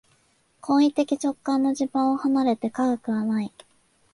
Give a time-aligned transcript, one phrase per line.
[0.61, 3.53] 行為的直観の地盤を離れて科学はない。